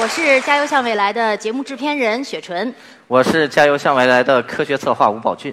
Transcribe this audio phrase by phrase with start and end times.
[0.00, 2.72] 我是《加油向未来》的节目制片人雪纯。
[3.08, 5.52] 我是《加油向未来》的科学策划吴宝俊。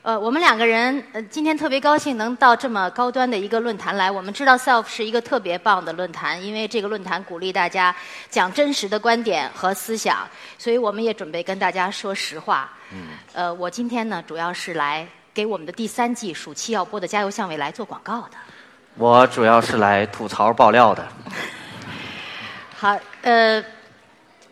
[0.00, 4.10] 呃，我们两个人呃今天特别高兴能到这么高端的一个论坛来。
[4.10, 7.94] 我们知道 SELF 是一个特别棒的论坛，因为这个论坛鼓励大家
[8.30, 12.72] 讲真实的观点和思想，所以我们也准备跟大家说实话。
[12.90, 13.08] 嗯。
[13.34, 18.38] 呃，我今天呢主要是来给我们的第三季暑期要播的《加油向未来》做广告的。
[18.96, 21.06] 我主要是来吐槽爆料的。
[22.76, 23.64] 好，呃，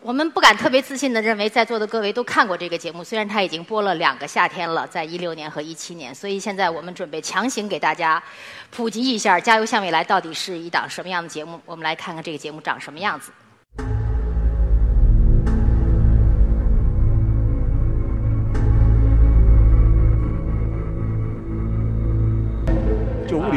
[0.03, 8.21] 我们不敢特别自信的认为在座的各位都看过这个节目，虽然它已经播了两个夏天了，在一六年和一七年，所以现在我们准备强行给大家
[8.69, 11.57] 普及一下《加油向未来》到底是一档什么样的节目。
[11.65, 13.31] 我们来看看这个节目长什么样子。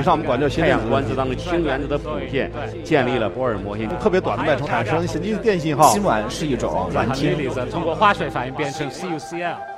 [0.06, 2.48] 上我们管叫太阳观测当中氢原子的普遍，
[2.84, 5.92] 建立了波尔模型，特别短的脉冲产生神经电信号。
[5.92, 7.36] 氢烷是一种软氢，
[7.72, 9.75] 通过化学反应变成 CuCl。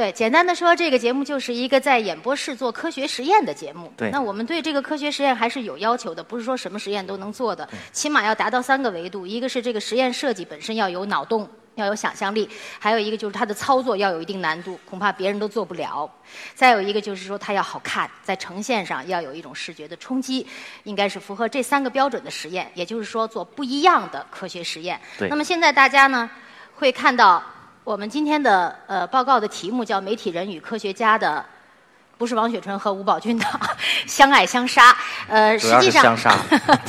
[0.00, 3.92] 对，简单的说，这个节目就是一个在演播室做科学实验的节目。
[3.98, 11.46] 对那我们对这个科学实验还是有要求的，不是说什么实验都能做的，起码要达到三个维度：一个是这个实验设计本身要有脑洞。
[11.76, 16.10] 要有想象力，还有一个就是它的操作要有一定难度，恐怕别人都做不了。
[16.54, 20.46] 再有一个就是说它要好看，在呈现上要有一种视觉的冲击，
[20.82, 22.70] 应该是符合这三个标准的实验。
[22.74, 25.00] 也就是说，做不一样的科学实验。
[25.18, 26.28] 对那么现在大家呢
[26.74, 27.42] 会看到
[27.90, 31.44] 我们今天的呃报告的题目叫《媒体人与科学家的》。
[32.16, 33.44] 不是王雪纯和吴宝军的
[34.06, 34.94] 相爱相杀，
[35.26, 36.38] 呃，实际上是相杀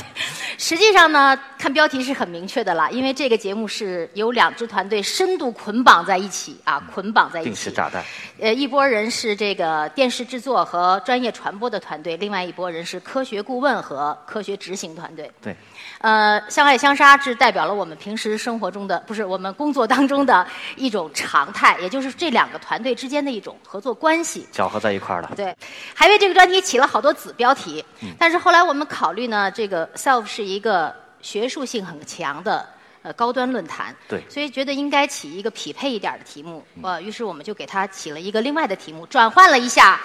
[0.59, 7.49] 实际上呢，看标题是很明确的啦，因为这个节目是由两支团队深度捆绑在一起啊，捆绑在一起。
[7.49, 8.03] 定时炸弹。
[8.39, 15.31] 呃，一波人是这个电视制作和专业传播的团队，另外一波人是科学顾问和科学执行团队。
[15.41, 15.55] 对，
[16.01, 20.45] 呃，相爱相杀是代表了我们平时生活中的，不是我们工作当中的
[20.75, 24.47] 一种常态，也就是这两个团队之间的一种合作关系。
[24.51, 25.31] 搅和在一块儿了。
[25.35, 25.55] 对，
[25.93, 30.91] 还为这个专题起了好多子标题，嗯但是后来我们考虑呢，这个 SELF 是一个
[31.21, 32.67] 学术性很强的
[33.03, 40.01] 呃高端论坛，对嗯所以觉得应该起一个匹配一点的题目，呃，于是我们就给它起了一个另外的题目，转换了一下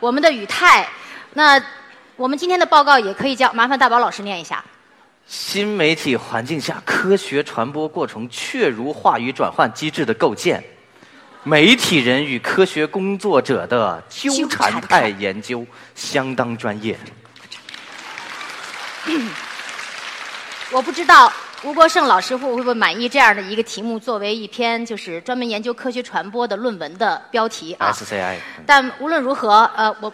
[0.00, 0.88] 我们的语态。
[1.34, 1.62] 那
[2.16, 4.64] 我们今天的报告也可以叫，麻烦大宝老师念一下。
[5.26, 10.62] 新媒体环境下科学传播过程确如话语转换机制的构建，
[11.42, 16.98] 媒体人与科学工作者的纠缠态研究相当专业。
[20.70, 21.32] 我不知道
[21.62, 27.90] 吴国胜老师会不会满意这样的一个题目，作为一篇就是专门研究科学传播的论文的标题啊。
[27.92, 28.36] SCI，
[28.66, 30.12] 但无论如何，呃，我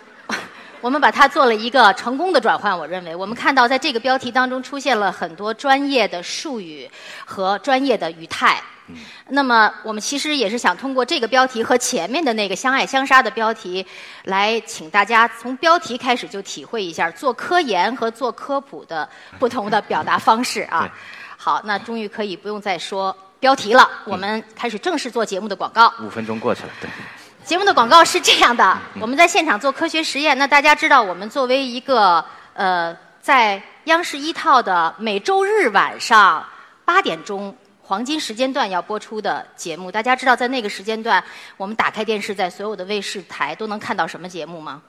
[0.80, 2.76] 我们把它做了一个成功的转换。
[2.76, 6.90] 我认为，我们看到在这个标题当中出现了很多专业的术语
[7.24, 8.60] 和专业的语态。
[9.28, 13.86] 那么，我们其实也是想通过这个标题和前面的那个“相爱相杀”的标题，
[14.24, 20.90] 来请大家从标题开始就体会一下做科研和做科普的不同的表达方式啊对。
[21.36, 25.92] 好，那终于可以不用再说标题了，我们开始正式做节目的广告。
[26.02, 26.90] 五分钟过去了，对，
[27.50, 30.38] 节目的广告是这样的：我们在现场做科学实验。
[30.38, 32.24] 那大家知道，我们作为一个
[32.54, 36.46] 呃，在央视一套的每周日晚上
[36.84, 37.52] 八点钟
[37.82, 39.90] 黄金时间段要播出的节目。
[39.90, 41.20] 大家知道，在那个时间段，
[41.56, 44.80] 我们打开电视，在所有的卫视台都能看到什么节目吗？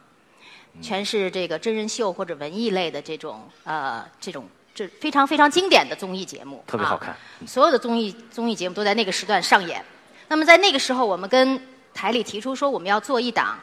[0.84, 7.18] 全是这个真人秀或者文艺类的这种呃这种这非常非常经典的综艺节目，特别好看啊。
[7.48, 9.84] 所有的综艺综艺节目都在那个时段上演。
[10.28, 11.60] 那么在那个时候，我们跟
[11.94, 13.58] 台里提出说，我们要做一档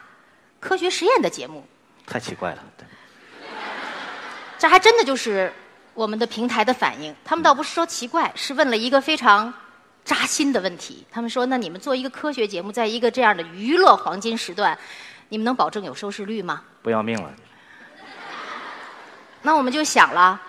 [0.59, 1.65] 科学实验的节目。
[2.05, 2.85] 太奇怪了，对，
[4.57, 5.53] 这还真的就是
[5.93, 7.15] 我们的平台的反应。
[7.23, 9.53] 他们倒不是说奇怪，是问了一个非常
[10.03, 11.05] 扎心的问题。
[11.11, 14.77] 他们说：“那你们做一个科学节目，在一个这样的娱乐黄金时段，
[15.29, 17.31] 你们能保证有收视率吗不要命了。？”
[19.41, 20.41] 那我们就想了，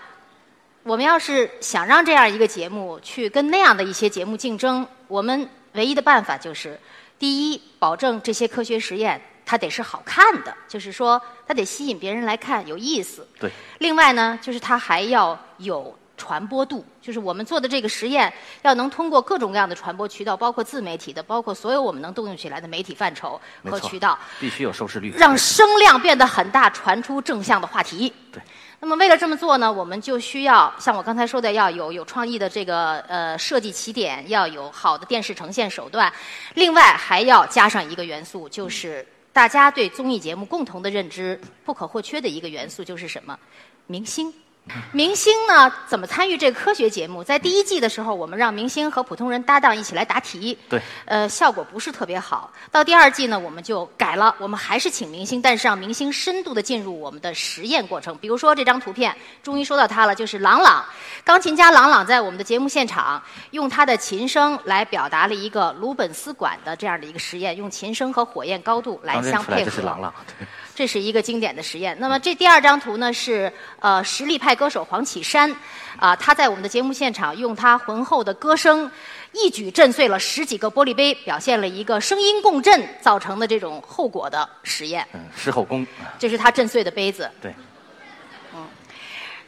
[0.83, 6.79] 我们要是想让这样一个节目去跟那样的一些节目竞争，我们唯一的办法就是：
[7.21, 13.27] 第一，保证这些科学实验它得是好看的，就是说它得吸引别人来看，有意思。
[13.39, 13.51] 对。
[13.77, 18.31] 另外呢，就是它还要有传播度，就是我们做的这个实验
[18.61, 25.11] 要能通过各种各样的传播渠道，包括自媒体的，包括所有我们能动用起来的媒体范畴和渠道，必须有收视率。
[25.17, 28.13] 让声量变得很大，传出正向的话题。
[28.31, 28.39] 对。
[28.79, 36.11] 那么为了这么做呢，我们就需要像我刚才说的，要有有创意的这个呃设计起点，要有好的电视呈现手段，
[36.53, 43.37] 另外还要加上一个元素，就是大家对综艺节目共同的认知不可或缺的一个元素就是什么？
[43.87, 44.33] 明星。
[44.93, 47.23] 明星呢，怎么参与这个科学节目？
[47.23, 52.49] 在第一季的时候，我们让明星和普通人搭档一起来答题，对，呃，效果不是特别好。
[52.71, 58.15] 到第二季呢，我们就改了，我们还是请明星，但是让明星深度的进入我们的实验过程。
[58.19, 60.85] 比如说这张图片，终于说到他了，就是郎朗，
[61.25, 69.65] 钢琴家郎朗在我们的节目现场用他的琴声来表达了一个鲁本斯管的这样的一个实验，用琴声和火焰高度来相配合。
[69.65, 70.47] 这是郎朗，对
[70.81, 71.95] 这是一个经典的实验。
[71.99, 75.55] 那么这第二张图呢是呃实力派歌手黄绮珊，
[75.95, 78.89] 啊、他在我们的节目现场用他浑厚的歌声，
[79.31, 85.07] 一举震碎了十几个玻璃杯，表现了一个声音共振造成的这种后果的实验。
[85.13, 85.85] 嗯，狮吼功，
[86.17, 87.29] 这是他震碎的杯子。
[87.39, 87.53] 对，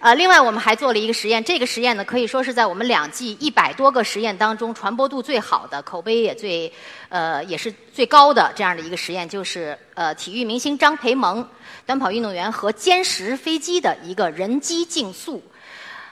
[0.04, 6.70] 呃，另外我们还做了一个实验，这个实验呢可以说是在我们两季一百多个实验当中传播度最好的、口碑也最
[7.08, 11.48] 呃也是最高的这样的一个实验，就是呃体育明星张培萌、
[11.86, 15.42] 短跑运动员和歼十飞机的一个人机竞速。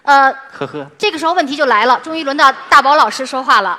[0.04, 3.78] 呃，呵呵，这个时候问题就来了，终于轮到大宝老师说话了。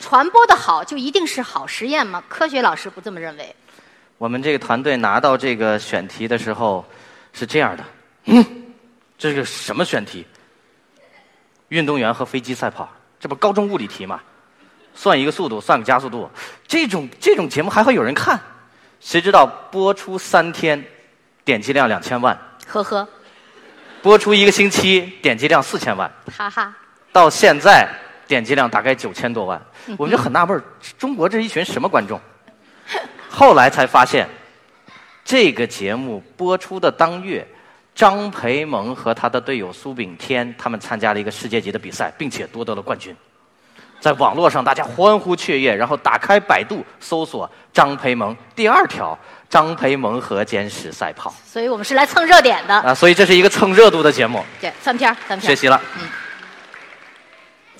[0.00, 2.22] 传播的好就一定是好实验吗？
[2.28, 3.52] 科学老师不这么认为。
[4.18, 6.84] 我们这个团队拿到这个选题的时候
[7.32, 7.84] 是这样的，
[8.26, 8.44] 嗯，
[9.20, 10.26] 这是个什么选题？
[11.68, 12.88] 运动员和飞机赛跑，
[13.20, 14.18] 这不高中物理题吗？
[14.94, 16.28] 算一个速度，算个加速度，
[16.66, 18.40] 这种这种节目还会有人看？
[18.98, 20.82] 谁知道播出三天，
[21.44, 22.36] 点击量两千万，
[22.66, 23.06] 呵呵，
[24.00, 26.74] 播出一个星期，点击量四千万，哈哈。
[27.12, 27.86] 到现在
[28.26, 29.60] 点击量大概九千多万，
[29.98, 30.58] 我们就很纳闷，
[30.98, 32.18] 中国这一群什么观众？
[33.28, 34.26] 后来才发现，
[35.22, 37.46] 这个节目播出的当月，
[38.00, 43.14] 张培萌和他的队友苏炳添他们参加了一个世界级的比赛，并且夺得了冠军。
[44.00, 49.18] 在网络上，大家欢呼雀跃，然后打开百度搜索张培萌第二条
[49.50, 52.74] 张培萌和歼十赛跑所以我们是来蹭热点的。
[52.74, 54.42] 啊，所以这是一个蹭热度的节目。
[54.62, 55.54] 对，翻篇儿，翻篇儿。
[55.54, 55.78] 学习了。
[56.00, 56.08] 嗯。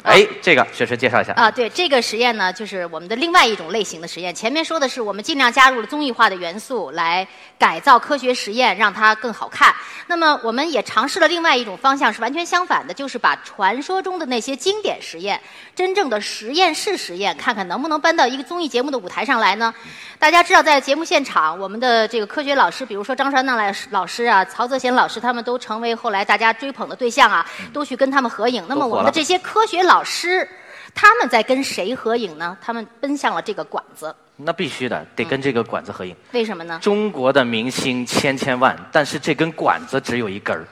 [0.02, 1.32] 哎，这个雪雪介绍一下。
[1.34, 4.34] 啊，对，这个实验呢，就是我们的另外一种类型的实验。
[4.34, 7.26] 前面说的是我们尽量加入了综艺化的元素来
[7.58, 9.74] 改造科学实验，让它更好看。
[10.06, 15.40] 那么我们也尝试了另外一种方向，是完全相反的，就是把传说中的那些经典实验，
[15.74, 19.74] 真正的实验室实验，看看能不能搬到一个综艺节目的舞台上来呢？
[20.18, 28.62] 大家知道，在节目现场，我们的这个科学老师，比如说张传亮老师老师啊、曹泽贤老师，他们都成为后来大家追捧的对象啊，都去跟他们合影。
[28.68, 30.46] 那么我们的这些科学老师，
[30.94, 32.56] 他们在跟谁合影呢？
[32.60, 36.14] 他们奔向了这个管子，那必须的，得跟这个管子合影。
[36.32, 36.78] 为什么呢？
[36.80, 40.64] 中国的明星千千万，但是这根管子只有一根儿。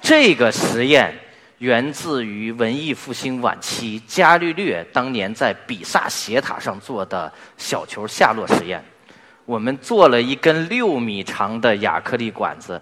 [0.00, 1.12] 这个实验
[1.58, 8.84] 源自于文艺复兴晚期伽利略当年在比萨斜塔上做的小球下落实验。
[9.44, 12.80] 我们做了一根六米长的亚克力管子，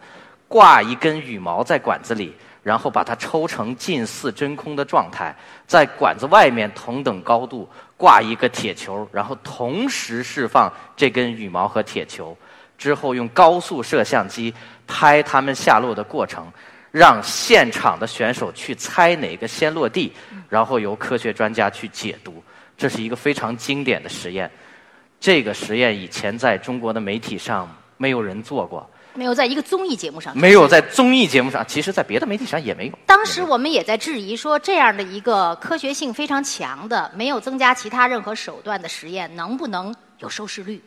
[0.49, 12.37] 挂一根羽毛在管子里，然后把它抽成近似真空的状态，在管子外面同等高度挂一个铁球，然后同时释放这根羽毛和铁球，
[12.79, 14.53] 之后用高速摄像机
[14.87, 16.51] 拍它们下落的过程，
[16.91, 20.11] 让现场的选手去猜哪个先落地，
[20.49, 22.43] 然后由科学专家去解读。
[22.77, 24.51] 这是一个非常经典的实验。
[25.21, 32.99] 这个实验以前在中国的媒体上没有人做过，没有在一个综艺节目上，没有在综艺节目上，其实在别的媒体上也没有。
[33.07, 40.83] 当时我们也在质疑说，这样的一个科学性非常强的、没有增加其他任何手段的实验，能不能有收视率？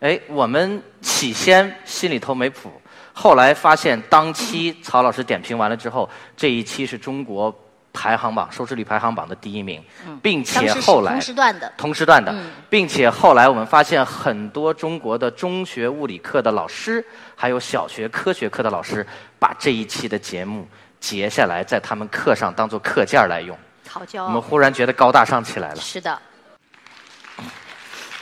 [0.00, 2.70] 哎，我们起先心里头没谱，
[3.12, 7.54] 后来发现当期曹老师点评完了之后，这一期是中国
[7.92, 9.84] 排行榜收视率排行榜的第一名，
[10.22, 17.04] 并且后来同时段的，同时段的嗯，并且后来我们发现很多中国的中学物理课的老师，
[17.36, 19.06] 还有小学科学课的老师，
[19.38, 20.66] 把这一期的节目
[20.98, 23.56] 截下来，在他们课上当做课件儿来用。
[23.88, 24.40] 好骄我们。
[24.40, 25.76] 忽然觉得高大上起来了。
[25.76, 26.18] 是的，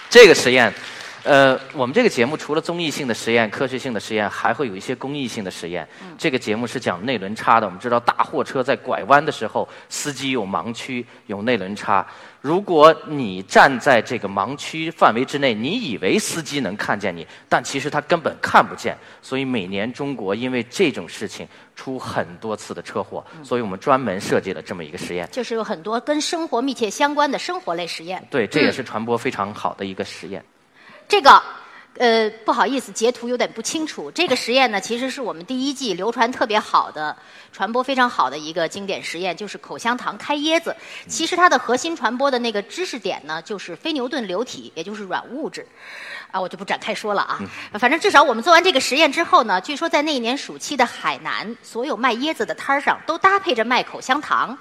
[0.09, 0.73] 这个实验，
[1.23, 5.87] 呃，我们这个节目除了综艺性的实验、科学性的实验，还会有一些公益性的实验。
[6.17, 7.67] 这个节目是讲内轮差的。
[7.67, 12.07] 我们知道大货车在拐弯的时候，司机有盲区，有内轮差。
[12.41, 18.97] 如果你站在这个盲区范围之内，你以为司机能看见你，但其实他根本看不见。
[19.21, 21.47] 所以每年中国因为这种事情
[21.77, 25.29] 出很多次的车祸，所以我们专门设计了这么一个实验。
[25.31, 28.27] 就是有很多跟生活密切相关的生活类实验。
[28.31, 30.43] 对，这也是传播非常好的一个实验。
[31.11, 31.43] 这个，
[31.99, 34.09] 呃，不好意思，截图有点不清楚。
[34.13, 37.17] 这个实验呢，其实是我们第一季流传特别好的、
[37.53, 40.75] 传播非常好的一个经典实验，就是口香糖开椰子。
[41.09, 45.67] 其实它的核心传播的那个知识点呢，就是非牛顿流体，也就是软物质。
[46.31, 47.41] 啊，我就不展开说了啊。
[47.73, 54.57] 反正至少我们做完这个实验之后呢，据说在那一年暑期的海南，所有卖椰子的摊儿上都搭配着卖口香糖。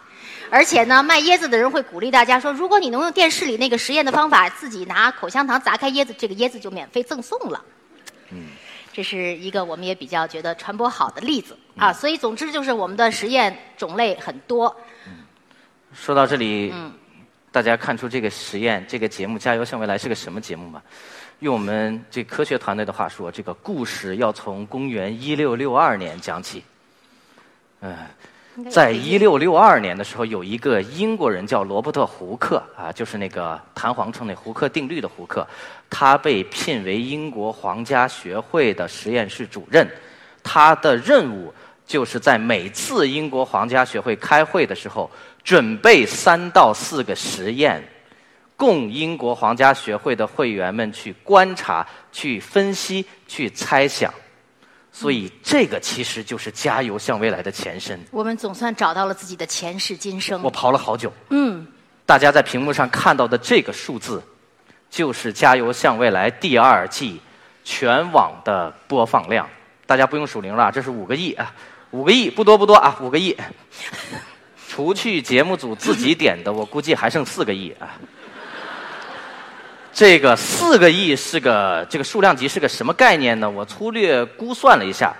[0.49, 7.63] 而且呢，卖椰子的人会鼓励大家说，如果你能用电视里那个实验的方法，自己拿口香糖砸开椰子，这个椰子就免费赠送了。
[8.31, 8.47] 嗯，
[8.91, 11.93] 这是一个我们也比较觉得传播好的例子啊。
[11.93, 14.75] 所以总之就是我们的实验种类很多。
[15.93, 16.93] 说到这里，嗯
[17.51, 20.81] 大家看出这个实验、这个节目《加油向未来》是个什么节目吗？
[21.39, 26.63] 用我们这科学团队的话说，这个故事要从公元一六六二年讲起。
[27.81, 27.95] 嗯、
[28.69, 35.47] 在一六六二年的时候，有一个英国人叫罗伯特·胡克啊，就是那个弹簧秤那胡克定律的胡克，
[35.89, 39.87] 他被聘为英国皇家学会的实验室主任，
[40.43, 41.53] 他的任务
[41.85, 45.09] 就是在每次英国皇家学会开会的时候，
[45.43, 47.81] 准备三到四个实验，
[48.57, 54.13] 供英国皇家学会的会员们去观察、去分析、去猜想。
[54.99, 57.97] 所以，这个其实就是“加油向未来”的前身。
[58.11, 60.51] 我们总算找到了自己的前世今生我。
[60.51, 61.65] 刨了好久，嗯，
[62.05, 64.21] 大家在屏幕上看到的这个数字，
[64.89, 67.21] 就是《加油向未来》第二季
[67.63, 69.47] 全网的播放量。
[69.85, 71.55] 大家不用数零了，这是五个亿啊，
[71.91, 73.33] 五个亿不多不多啊，五个亿。
[74.67, 77.97] 除去节目组自己点的，我估计还剩四个亿啊。
[79.91, 83.49] 这个四个亿是个这个数量级是个什么概念呢？
[83.49, 85.13] 我粗略估算了一下，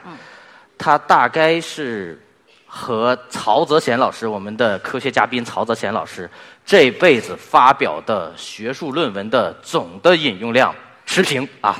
[0.77, 2.21] 它大概是
[2.65, 6.29] 和曹泽贤老师，我们的科学嘉宾曹泽贤老师
[6.65, 10.73] 这辈子发表的学术论文的总的引用量
[11.05, 11.77] 持平啊。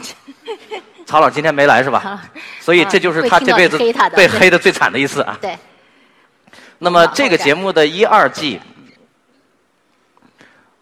[1.06, 2.22] 曹老师今天没来是吧？
[2.60, 3.78] 所以这就是他这辈子
[4.16, 5.38] 被黑的最惨的一次啊。
[5.42, 5.58] 对，
[6.78, 8.60] 那么这个节目的一二季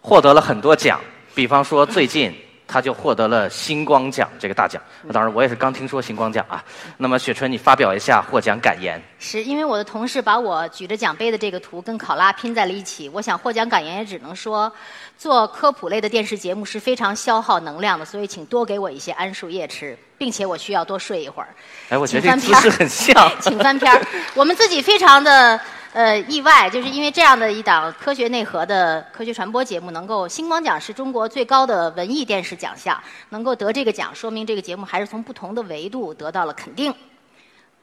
[0.02, 1.00] 获得了很多奖，
[1.38, 2.34] 比方说最近
[2.66, 4.82] 他就获得了星光奖这个大奖。
[5.12, 6.64] 当然我也是刚听说星光奖啊。
[6.96, 9.00] 那么雪春，你发表一下获奖感言。
[9.20, 14.70] 是因为我的同事把我举着奖杯的这个图跟考拉拼在了一起，我想获奖感言也只能说，
[15.16, 21.54] 做科普类的电视节目是非常消耗能量的，所以请多给我一些桉树叶吃，并且我需要多睡一会儿。
[21.90, 23.32] 哎，我觉得这请翻篇儿个姿势很像。
[23.40, 24.04] 请翻篇儿。
[24.34, 25.58] 我们自己非常的
[25.92, 36.94] 呃意外，就是因为这样的一档科学内核的科学传播节目，能够星光奖是中国最高的文艺电视奖项，能够得这个奖，说明这个节目还是从不同的维度得到了肯定。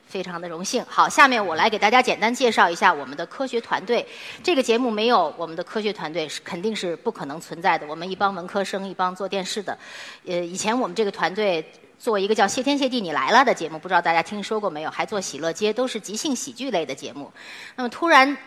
[0.08, 0.86] 非常的荣幸。
[0.88, 4.06] 好，下面我来给大家简单介绍一下我们的科学团队。
[4.44, 7.88] 这个节目没有我们的科学团队是肯定是不可能存在的。
[7.88, 9.76] 我们一帮文科生，一帮做电视的。
[10.28, 14.92] 呃，以前我们这个团队做一个叫《谢天谢地你来了》的节目，不知道大家听说过没有？
[14.92, 17.32] 还做《喜乐街》，都是即兴喜剧类的节目。
[17.76, 18.38] 那么突然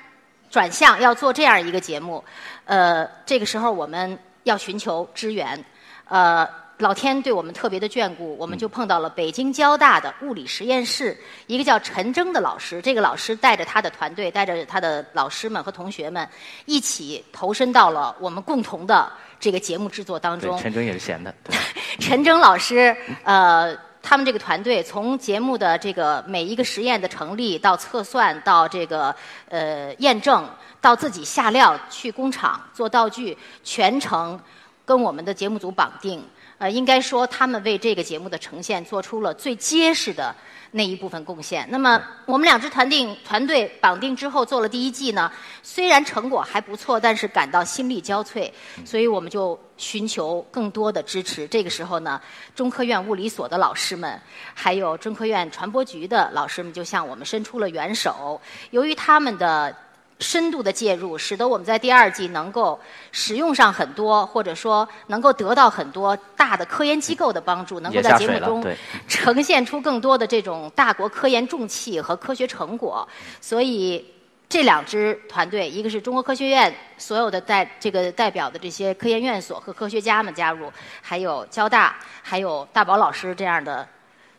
[0.51, 2.23] 转向要做这样一个节目，
[2.65, 5.65] 呃，这个时候我们要寻求支援，
[6.07, 6.49] 呃。
[6.79, 12.81] 老天对我们特别的眷顾，我们就碰到了北京交大的物理实验室一个叫陈征的老师。
[12.81, 16.29] 这个老师带着他的团队，带着他的老师们和同学们，
[16.67, 20.59] 一起投身到了我们共同的这个节目制作当对，中。
[20.59, 21.35] 陈征也是闲的。
[21.45, 21.57] 对
[22.01, 29.15] 陈征老师，呃，他们这个团队从节目的这个每一个实验的成立到测算，到这个
[29.49, 30.49] 呃验证，
[30.81, 34.39] 到自己下料去工厂做道具，全程
[34.85, 36.25] 跟我们的节目组绑定。
[36.59, 40.35] 呃，应该说他们为这个节目的呈现做出了最结实的
[40.73, 41.65] 那一部分贡献。
[41.71, 45.31] 那么我们两支团定团队绑定之后做了第一季呢，
[45.63, 48.51] 虽然成果还不错，但是感到心力交瘁，
[48.85, 51.47] 所以我们就寻求更多的支持。
[51.47, 52.21] 这个时候呢，
[52.57, 54.21] 中科院物理所的老师们，
[54.53, 58.41] 还有中科院传播局的老师们，就向我们伸出了援手。
[58.71, 59.75] 由于他们的
[60.21, 62.79] 深度的介入，使得我们在第二季能够
[63.13, 73.09] 使用上很多，或者说能够得到很多大的科研机构的帮助，能够在节目中呈现出更多的这种大国科研重器和科学成果。
[73.41, 74.05] 所以
[74.49, 83.87] 这两支团队，一个是中国科学院所有的代这个代表的这些科研院所和科学家们加入，还有交大，还有大宝老师这样的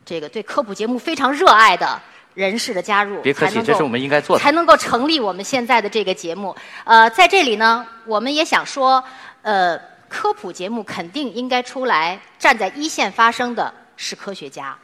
[0.04, 2.02] 这个对科普节目非常热爱的。
[2.40, 6.56] 人士的加入，别客气这是我们应该做的才能够成立我们现在的这个节目。
[6.86, 9.04] 呃，在这里呢，我们也想说，
[9.42, 9.78] 呃，
[10.08, 14.78] 科普节目肯定应该出来站在一线发声的是科学家，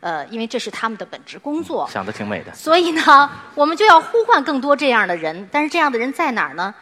[0.00, 1.88] 呃，因为这是他们的本职工作。
[1.92, 2.54] 想的挺美的。
[2.54, 6.72] 所以呢，我们就要呼唤更多这样的人，但是这样的人在哪儿呢？